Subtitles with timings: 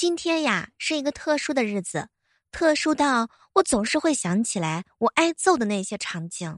[0.00, 2.08] 今天呀是一个特殊的日子，
[2.50, 6.56] 特殊到我总是会想起来我挨揍的那些场景。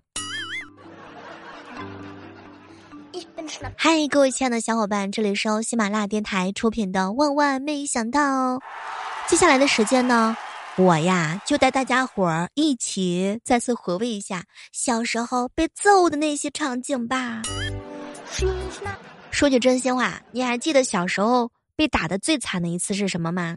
[3.77, 8.59] 嗨，各位亲爱的小伙伴，这里是由喜马拉雅电台出品的《万万没想到》。
[9.27, 10.37] 接下来的时间呢，
[10.77, 17.43] 我呀就带大家伙儿一起再次回味一下小时候被揍的那些场景吧。
[19.33, 23.57] 说句真心话，你还记得小时候被打的最惨的一次是什么吗？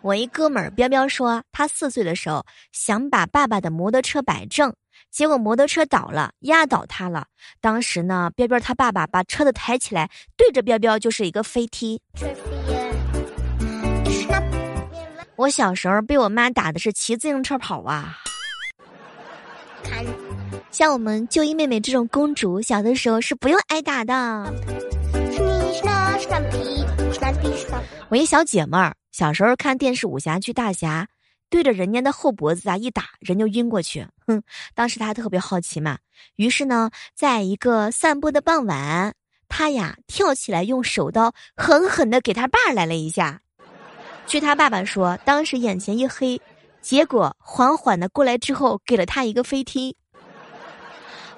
[0.00, 4.72] 我一哥们儿彪彪说，他四岁的时候想把爸爸的摩托车摆正，
[5.10, 7.26] 结果摩托车倒了，压倒他了。
[7.60, 12.00] 当时呢，彪彪他爸爸把车子抬起来，对着彪彪就是一个飞踢。
[15.36, 18.16] 我小时候被我妈打的是骑自行车跑啊。
[20.70, 24.52] 像我们就一妹妹这种公主，小的时候是不用挨打的。
[28.10, 31.08] 我一小姐妹儿，小时候看电视武侠剧大侠，
[31.50, 34.06] 对着人家的后脖子啊一打，人就晕过去。
[34.26, 34.42] 哼，
[34.74, 35.98] 当时她特别好奇嘛，
[36.36, 39.14] 于是呢，在一个散步的傍晚，
[39.46, 43.40] 她呀跳起来用手刀狠狠的给他爸来了一下。
[44.26, 46.40] 据他爸爸说，当时眼前一黑，
[46.80, 49.96] 结果缓缓的过来之后，给了他一个飞踢。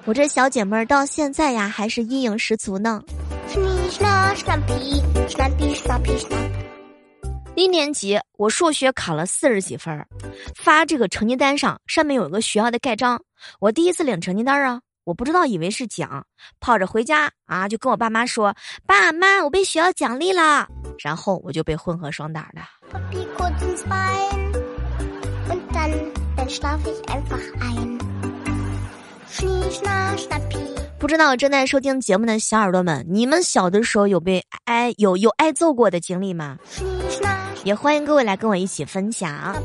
[0.05, 3.03] 我这小姐妹儿到现在呀，还是阴影十足呢。
[7.55, 10.07] 一年级我数学考了四十几分儿，
[10.55, 13.21] 发这个成绩单上，上面有个学校的盖章。
[13.59, 16.25] 我第一次领成绩单啊，我不知道以为是奖，
[16.59, 18.55] 跑着回家啊，就跟我爸妈说
[18.87, 20.67] ：“爸妈，我被学校奖励了。”
[21.03, 22.63] 然后我就被混合双打了。
[31.01, 36.59] 不知道正在收听节目的小耳朵们，你们小的时候有被挨有有挨揍过的经历吗？
[37.63, 39.55] 也欢迎各位来跟我一起分享。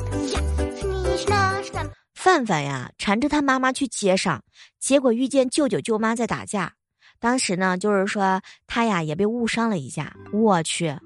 [2.14, 4.42] 范范呀，缠着他妈妈去街上，
[4.80, 6.72] 结果遇见舅舅舅妈在打架。
[7.20, 10.16] 当时呢，就是说他呀也被误伤了一下。
[10.32, 10.96] 我去，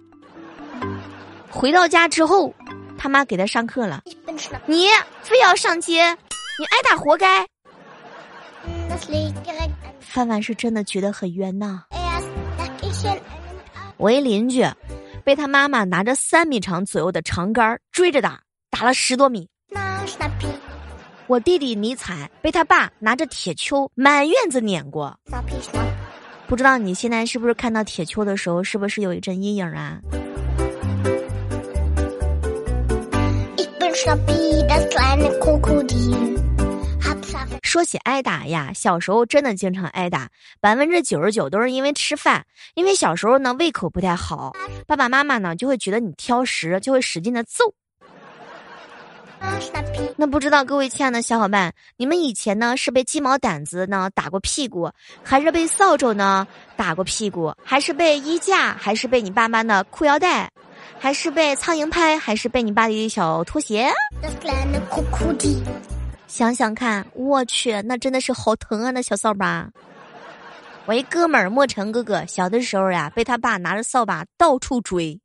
[1.50, 2.54] 回到家之后，
[2.96, 4.04] 他妈给他上课了。
[4.66, 4.86] 你
[5.22, 7.44] 非要上街，你挨打活该。
[10.00, 11.84] 范范是真的觉得很冤呐。
[13.96, 14.64] 我一邻居，
[15.24, 18.40] 被他妈妈拿着三米长左右的长杆追着打，
[18.70, 19.48] 打了十多米。
[21.26, 25.16] 我弟弟尼采被他爸拿着铁锹满院子撵过。
[26.48, 30.00] 不知道你现在是不是看到铁锹的时候，是不是有一阵阴影啊？
[37.70, 40.28] 说起挨打呀，小时候真的经常挨打，
[40.60, 42.44] 百分之九十九都是因为吃饭。
[42.74, 44.52] 因为小时候呢胃口不太好，
[44.88, 47.72] 爸爸妈妈呢就会觉得你挑食，就会使劲的揍。
[50.16, 54.90] 那不知道各位亲爱的小伙伴，你们以前呢是被鸡毛掸子呢打过屁股，
[55.22, 56.44] 还是被扫帚呢
[56.74, 60.50] 打过屁股，还是被衣架，还是被你爸妈的裤腰带，
[60.98, 63.88] 还是被苍蝇拍，还是被你爸的小拖鞋？
[66.30, 68.92] 想想看，我去，那真的是好疼啊！
[68.92, 69.68] 那小扫把。
[70.86, 75.20] 我一哥们儿莫尘哥哥，小的时候呀，被他爸拿着扫把到处追，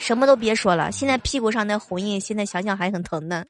[0.00, 0.90] 什么都别说了。
[0.90, 3.44] 现在屁股上那红印，现在想想还很疼呢。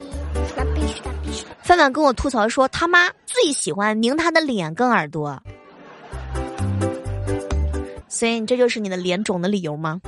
[1.63, 5.43] 范范跟我吐槽说，他妈最喜欢拧他的脸跟耳朵，
[8.09, 9.99] 所以这就是你的脸肿的理由吗？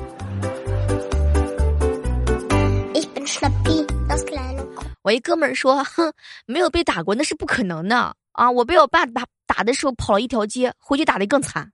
[5.02, 6.12] 我一哥们儿说：“哼，
[6.46, 8.50] 没有被打过那是不可能的啊！
[8.50, 11.70] 我被我爸打打的时候跑了一条街，回去打的更惨。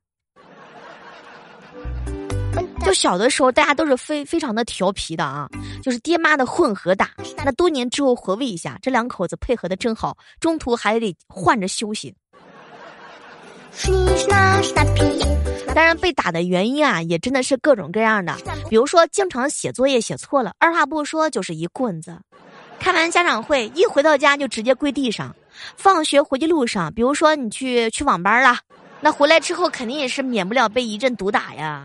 [2.85, 5.49] 就小的时候，大家都是非非常的调皮的啊，
[5.83, 7.11] 就是爹妈的混合打。
[7.45, 12.15] 那多年之后回味一下，这两口子配合的真好，中途还得换着休息。
[15.75, 18.37] 当然，被打的原因啊，也真的是各种各样的，
[18.71, 22.21] 比如说经常写作业写错了，二话不说就是一棍子。”
[22.79, 25.35] 开完家长会，一回到家就直接跪地上。
[25.77, 28.59] 放学回去路上，比如说你去去网吧了，
[29.01, 31.85] 那回来之后肯定也是免不了被一阵毒打呀。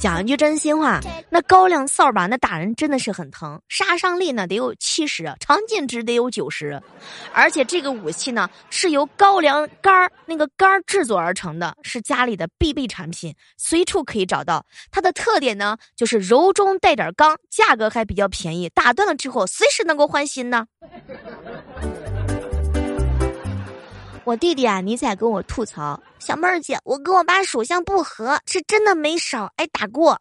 [0.00, 0.98] 讲一句真心话，
[1.28, 6.80] 那高粱扫把那打人真的是很疼，杀伤力呢得有七十，常见值得有九十，
[7.34, 14.64] 而且这个武器呢是由高粱杆儿那个杆儿制作而成的，是家里的必备产品，随处可以找到。
[14.90, 20.64] 它的特点呢就是柔中带点刚，价格还比较便宜，打断了之后随时能够换新呢。
[24.30, 30.16] 我弟弟啊，你在跟我吐槽，小妹儿姐，我跟我爸属相不合，是真的没少挨打过。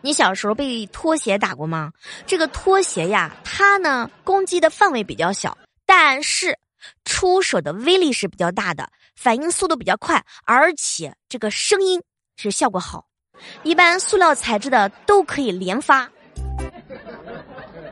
[0.00, 1.92] 你小时候被拖鞋打过吗？
[2.26, 6.58] 这个拖鞋呀，它呢攻击的范围比较小，但是
[7.04, 12.02] 出手的威力是比较大的，反应速度比较快，而且这个声音
[12.38, 13.04] 是效果好。
[13.62, 16.10] 一般塑料材质的都可以连发。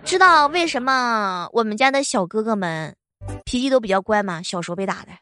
[0.03, 2.97] 知道为什么我们家的小哥哥们
[3.45, 4.43] 脾气都比较乖嘛？
[4.43, 5.13] 小时候被打的。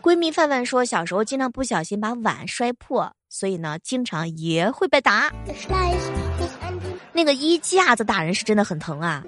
[0.00, 5.32] 闺蜜范范说，小时候经常不小心把碗摔破，所以呢，经常也会被打。
[7.12, 9.22] 那个衣架子打人是真的很疼啊。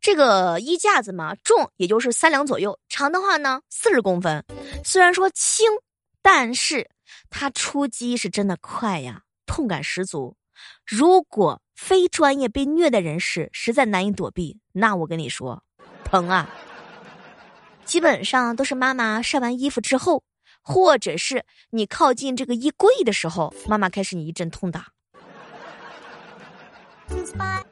[0.00, 4.44] 这个衣架子嘛，重也就是三两左右，长的话呢四十公分。
[4.84, 5.66] 虽然说轻，
[6.22, 6.88] 但是
[7.30, 10.36] 它出击是真的快呀，痛感十足。
[10.84, 15.62] 如果非专业被虐的人士实在难以躲避，那我跟你说，
[16.06, 16.48] 疼啊！
[17.84, 20.22] 基本上都是妈妈晒完衣服之后，
[20.62, 24.86] 或者是你靠近这个衣柜的时候，妈妈开始你一阵痛打。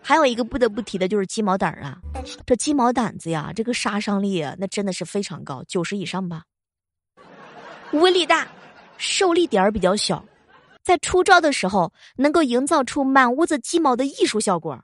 [0.02, 1.98] 还有一个不得不提的就是鸡毛掸啊，
[2.46, 6.42] 这鸡毛掸子呀，这个杀伤力，那真的是非常高，九十以上吧。
[7.92, 8.46] 威力大，
[8.96, 10.24] 受力点比较小。
[10.82, 14.78] 在出招的时候，能够营造出满屋子鸡毛的艺术效果，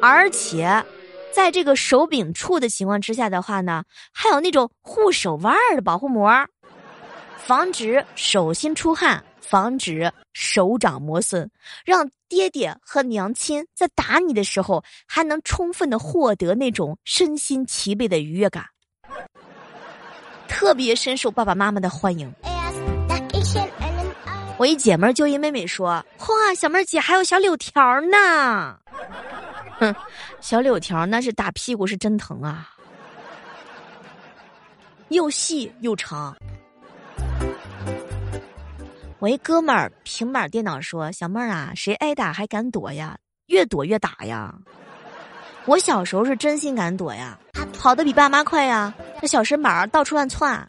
[0.00, 0.84] 而且，
[1.32, 6.30] 在这个手柄处的情况之下的话呢，还有那种护手腕的保护膜，
[7.36, 11.48] 防止手心出汗，防止手掌磨损，
[11.84, 18.64] 让爹爹和娘亲在打你的时候，还能充分的获得那种身心齐备的愉悦感，
[20.48, 22.32] 特别深受爸爸妈妈的欢迎。
[24.58, 28.78] 我一姐们就一妹妹说：“哇，小妹儿姐还有小柳条呢。”
[29.78, 29.94] 哼，
[30.40, 32.70] 小柳条那是打屁股是真疼啊，
[35.08, 36.36] 又细又长。
[39.18, 43.16] 我一哥们儿平板电脑说：“小妹儿啊，谁挨打还敢躲呀？
[43.46, 44.54] 越躲越打呀！”
[45.64, 47.38] 我小时候是真心敢躲呀，
[47.78, 50.66] 跑得比爸妈快呀，那小身板到处乱窜。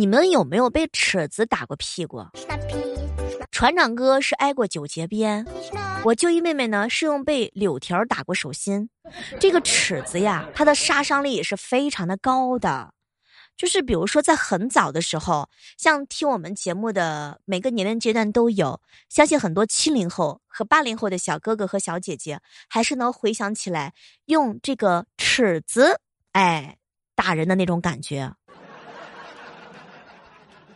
[0.00, 2.24] 你们有没有被尺子打过屁股？
[3.50, 5.46] 船长哥是挨过九节鞭，
[6.06, 8.88] 我舅姨妹妹呢是用被柳条打过手心。
[9.38, 12.94] 这个尺子呀，它的杀伤力也是非常的高的。
[13.58, 18.80] 就是比如说在很早的时候，像听我们节目的每个年龄阶段都有，
[19.10, 23.92] 相信很多七零后和八零后的小哥哥和小姐姐还是能回想起来
[24.24, 26.00] 用这个尺子
[26.32, 26.78] 哎
[27.14, 28.32] 打人的那种感觉。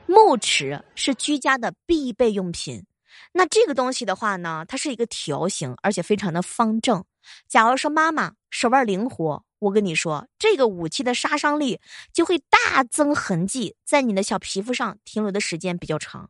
[0.07, 2.85] 木尺是居家的必备用品，
[3.33, 7.03] 那这个东西的话呢，它是一个条形，而且非常的方正。
[7.49, 11.81] 假如说妈妈手腕灵活，我跟你说，这个武器的杀伤力
[12.13, 16.29] 就会大增，痕迹在你的小皮肤上停留的时间比较长。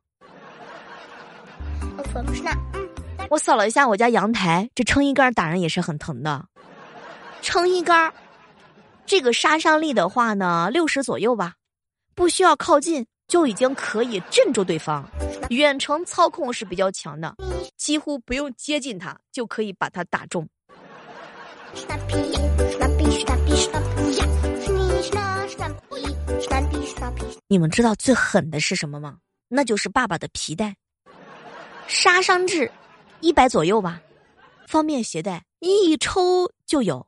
[3.28, 6.46] 我扫了一下我家阳台，这撑衣杆打人也是很疼的。
[7.42, 8.14] 撑衣杆，
[9.04, 11.54] 这个杀伤力的话呢，六十左右吧，
[12.14, 13.04] 不需要靠近。
[13.26, 15.08] 就已经可以镇住对方，
[15.50, 17.34] 远程操控是比较强的，
[17.76, 20.48] 几乎不用接近他就可以把他打中。
[27.48, 29.18] 你们知道最狠的是什么吗？
[29.48, 30.76] 那就是爸爸的皮带，
[31.86, 32.70] 杀伤值
[33.20, 34.00] 一百左右吧，
[34.66, 37.06] 方便携带，一抽就有。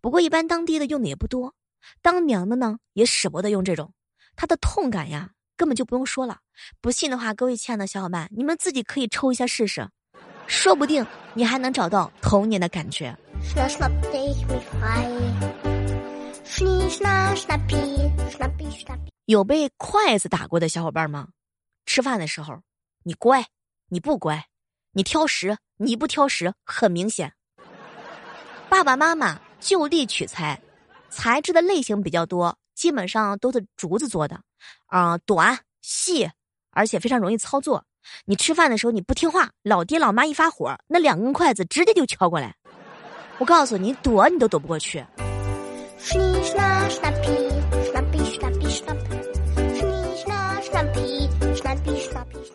[0.00, 1.54] 不过一般当爹的用的也不多，
[2.00, 3.92] 当娘的呢也舍不得用这种，
[4.36, 5.30] 它的痛感呀。
[5.62, 6.40] 根本就不用说了，
[6.80, 9.88] 不信的话，各位亲爱的小伙伴，你们自己可以抽一下试试，
[10.48, 13.16] 说不定你还能找到童年的感觉。
[19.26, 21.28] 有被筷子打过的小伙伴吗？
[21.86, 22.60] 吃饭的时候，
[23.04, 23.46] 你乖，
[23.86, 24.46] 你不乖，
[24.90, 27.34] 你挑食，你不挑食，很明显。
[28.68, 30.60] 爸爸妈妈就地取材，
[31.08, 32.58] 材质的类型比较多。
[32.74, 34.40] 基本上都是竹子做的，
[34.86, 36.30] 啊，短细，
[36.70, 37.84] 而且非常容易操作。
[38.24, 42.54] 你吃饭的时候你不听话，老爹老妈一发火，那两根筷子直接就敲过来。
[43.38, 45.04] 我告诉你，躲你都躲不过去。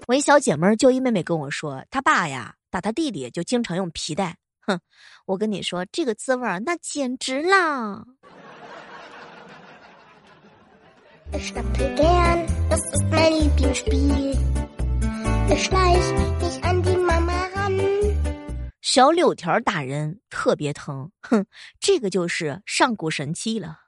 [0.08, 4.38] 我一小姐妹就一妹妹跟我说，她爸呀打她弟弟就经常用皮带。
[4.62, 4.80] 哼，
[5.26, 8.06] 我跟你说这个滋味儿那简直啦。
[11.34, 14.38] Ich schnappe gern, das ist mein Lieblingsspiel.
[15.50, 18.16] Ich schleich mich an die Mama ran.
[18.82, 21.46] 小柳条打人特别疼，哼，
[21.80, 23.80] 这个就是上古神器了。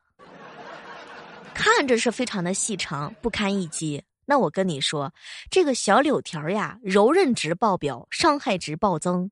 [1.54, 4.04] 看着是非常的细长，不堪一击。
[4.26, 5.12] 那我跟你说，
[5.50, 9.32] 这个小柳条呀，柔韧值爆表，伤害值暴增。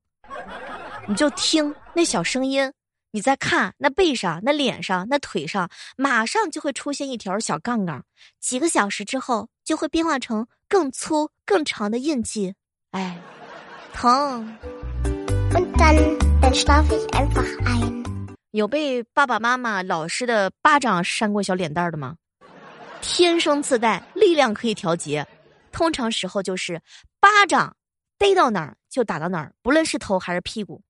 [1.08, 2.72] 你就听那小声音，
[3.18, 8.06] 你再看那背上、那脸上、那腿上，马上就会出现一条小杠杠，
[8.40, 12.54] 几个小时之后就会变化成更粗、更长的印记。
[12.92, 13.20] 哎，
[13.92, 14.56] 疼。
[18.52, 22.18] 有被爸爸妈妈、老师的巴掌扇过小脸蛋的吗？
[23.02, 25.26] 天生自带，力量可以调节。
[25.72, 26.80] 通常时候就是
[27.20, 27.76] 巴掌
[28.20, 30.84] 逮到哪儿就打到哪儿，不论是头还是屁股。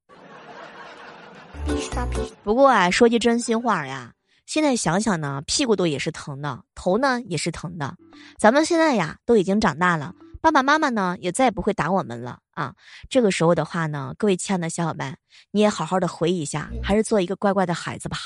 [2.43, 4.13] 不过啊，说句真心话呀，
[4.45, 7.95] 现在想想呢，屁股都也是疼的，头呢也是疼的。
[8.37, 12.73] 咱们现在呀都已经长大了，爸爸妈妈呢也再也不会打我们了啊。
[13.09, 15.17] 这个时候的话呢，各位亲爱的小伙伴，
[15.51, 18.17] 你也好好的回忆一下，还是做一个乖乖的孩子吧。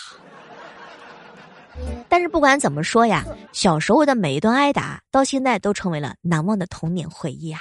[2.10, 7.60] 但是不管怎么说呀，小时候的每一段挨打，到现在都成为了难忘的童年回忆啊。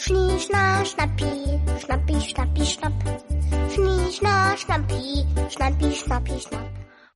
[0.00, 2.92] Snip, snip, snappy, snappy, snappy, snip.
[3.68, 6.64] Snip, snip, snappy, snappy, snappy, snip.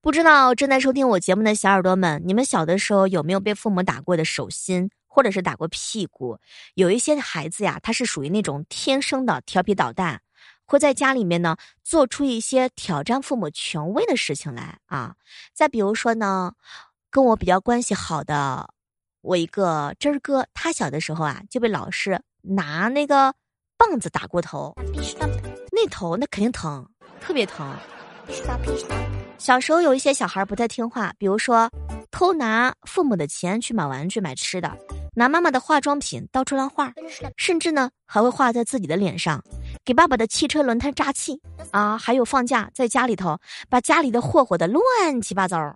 [0.03, 6.39] 不知道正在收听我节目的小耳朵们，你们小的时候有没有被父母打过的手心，或者是打过屁股？
[6.75, 10.21] 有一些孩子呀，他是属于那种天生的调皮捣蛋，
[10.67, 15.15] 会在家里面呢做出一些挑战父母权威的事情来啊。
[15.55, 16.53] 再比如说呢，
[17.11, 18.69] 跟我比较关系好的
[19.23, 23.35] 我一个真儿哥，他小的时候啊就被老师拿那个
[23.79, 24.75] 棒子打过头，
[25.73, 26.87] 那头那肯定疼，
[27.21, 27.75] 特别疼。
[29.39, 31.71] 小时候有一些小孩不太听话，比如说
[32.11, 34.71] 偷拿父母的钱去买玩具、买吃的，
[35.15, 36.93] 拿妈妈的化妆品到处乱画，
[37.37, 39.43] 甚至呢还会画在自己的脸上。
[39.85, 41.99] 给爸爸的汽车轮胎扎气啊！
[41.99, 45.75] 还有放假在家里头把家里的霍霍的乱七八糟。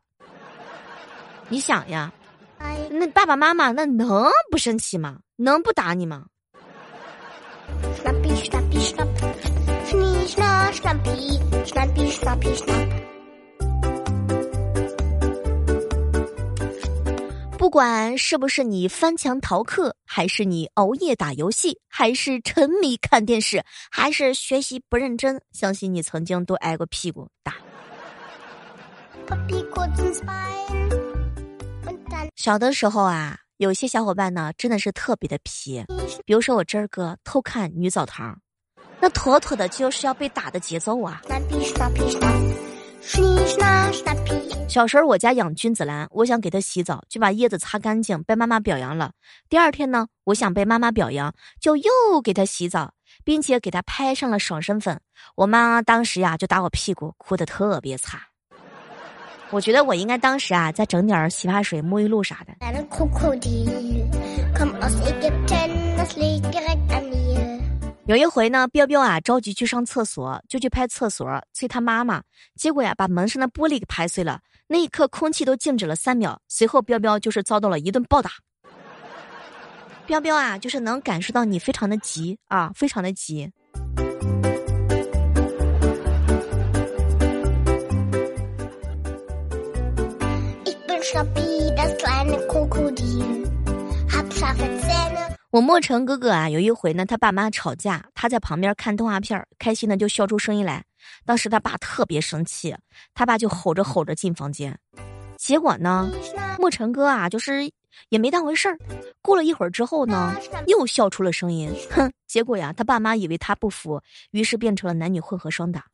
[1.49, 2.13] 你想呀，
[2.91, 5.19] 那爸爸妈妈那能不生气吗？
[5.37, 6.25] 能不打你吗？
[17.59, 27.57] 不管是不是你翻墙逃课，还是你熬夜打游戏，还是沉迷看电视，还是学习不认真，相信你曾经都挨过屁股打。
[32.37, 35.85] 小的时候啊，有些小伙伴呢真的是特别的皮，
[36.25, 38.41] 比如说我真儿哥偷看女澡堂，
[39.01, 41.21] 那妥妥的就是要被打的节奏啊。
[44.69, 49.11] 小时候我家养君子兰，我想给它洗澡，就把叶子擦干净，被妈妈表扬了。
[49.49, 51.91] 第二天呢，我想被妈妈表扬，就又
[52.23, 55.01] 给它洗澡，并且给它拍上了爽身粉。
[55.35, 58.21] 我妈当时呀就打我屁股，哭得特别惨。
[59.51, 62.55] 我觉得我应该当时啊再整点洗发水、沐浴露啥的。
[68.07, 72.23] 有一回呢，彪彪啊着急去上厕所，就去拍厕所催他妈妈，
[72.57, 74.41] 结果呀把门上的玻璃给拍碎了。
[74.67, 78.33] 那一刻空气都静止了三秒，随后彪彪就是遭到了一顿暴打。
[80.07, 83.51] 彪彪啊，就是能感受到你非常的急啊，非常的急。
[95.51, 100.85] 我莫成哥哥啊，有一回呢，他爸妈吵架，他在旁边看动画片开心的就笑出声音来。
[101.25, 102.77] 当时他爸特别生气，
[103.15, 104.79] 他爸就吼着吼着进房间。
[105.39, 106.11] 结果呢，
[106.59, 107.71] 莫成哥啊，就是
[108.11, 108.77] 也没当回事儿。
[109.23, 110.35] 过了一会儿之后呢，
[110.67, 111.73] 又笑出了声音。
[111.91, 113.99] 哼，结果呀，他爸妈以为他不服，
[114.33, 115.87] 于是变成了男女混合双打。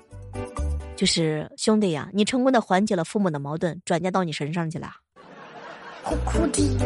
[0.97, 4.93] 就是兄弟呀，你成功的缓解了父母的矛盾，转嫁到你身上去了。
[6.05, 6.79] 哭哭的。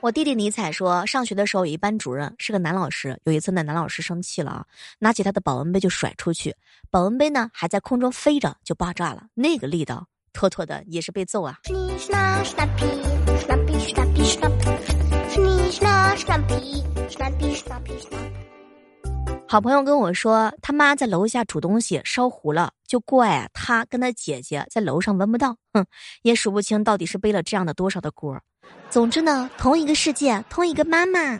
[0.00, 3.18] 我弟弟尼采说，上学的时候有一班主任是个男老师。
[3.24, 4.64] 有一次，那男老师生气了啊，
[4.98, 6.54] 拿起他的保温杯就甩出去，
[6.90, 9.24] 保温杯呢还在空中飞着，就爆炸了。
[9.34, 11.58] 那个力道，妥妥的也是被揍啊。
[19.52, 25.56] 好朋友跟我说，他妈在楼下煮东西烧糊了，就怪啊他跟他姐姐在楼上闻不到。
[25.72, 25.84] 哼，
[26.22, 28.40] 也数不清到底是背了这样的多少的锅。
[28.90, 31.36] 总之呢，同一个世界，同一个妈妈。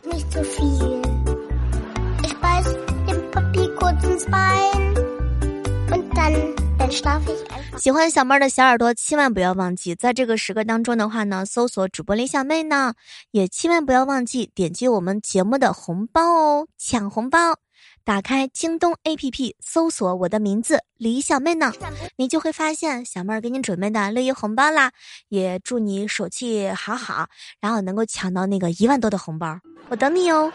[7.77, 12.93] 喜欢小妹儿的小耳朵，千万不要忘记，在这个时刻当中的话呢，搜索主播李小妹呢，
[13.31, 17.55] 也千万不要忘记点击我们节目的红包哦，抢红包。
[18.03, 21.71] 打开京东 APP，搜索我的名字李小妹呢，
[22.15, 24.91] 你就会发现小妹儿给你准备的六一红包啦。
[25.29, 27.27] 也祝你手气好好，
[27.59, 30.51] 然后能够抢到那个一万多的红包，我等你哦。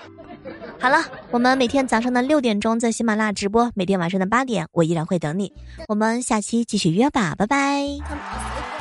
[0.79, 5.53] 好了，我们每天早上的六点钟在喜马拉雅直播，每天晚上的八点我依然会等你。
[5.89, 8.76] 我们下期继续约吧，拜拜。